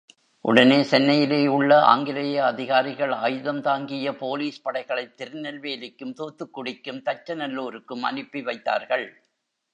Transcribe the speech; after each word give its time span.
உடனே 0.41 0.83
சென்னையிலே 0.83 1.47
உள்ள 1.47 1.81
ஆங்கிலேயே 1.81 2.37
அதிகாரிகள் 2.37 3.11
ஆயுதம் 3.11 3.61
தாங்கிய 3.61 4.15
போலீஸ் 4.15 4.61
படைகளைத் 4.61 5.21
திருநெல்வேலிக்கும், 5.21 6.13
தூத்துக்குடிக்கும், 6.13 7.01
தச்சநல்லூருக்கும் 7.01 8.01
அனுப்பி 8.01 8.41
வைத்தார்கள். 8.41 9.21